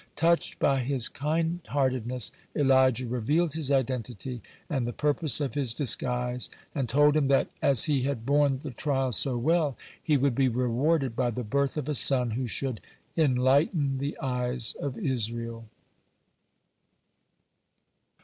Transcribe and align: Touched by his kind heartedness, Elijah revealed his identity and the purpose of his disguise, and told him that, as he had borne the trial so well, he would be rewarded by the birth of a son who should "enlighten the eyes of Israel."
Touched 0.15 0.57
by 0.57 0.79
his 0.79 1.09
kind 1.09 1.59
heartedness, 1.67 2.31
Elijah 2.55 3.05
revealed 3.05 3.53
his 3.53 3.69
identity 3.69 4.41
and 4.67 4.87
the 4.87 4.91
purpose 4.93 5.39
of 5.39 5.53
his 5.53 5.75
disguise, 5.75 6.49
and 6.73 6.89
told 6.89 7.15
him 7.15 7.27
that, 7.27 7.49
as 7.61 7.83
he 7.83 8.01
had 8.01 8.25
borne 8.25 8.57
the 8.57 8.71
trial 8.71 9.11
so 9.11 9.37
well, 9.37 9.77
he 10.01 10.17
would 10.17 10.33
be 10.33 10.47
rewarded 10.49 11.15
by 11.15 11.29
the 11.29 11.43
birth 11.43 11.77
of 11.77 11.87
a 11.87 11.93
son 11.93 12.31
who 12.31 12.47
should 12.47 12.81
"enlighten 13.15 13.99
the 13.99 14.17
eyes 14.17 14.73
of 14.79 14.97
Israel." 14.97 15.65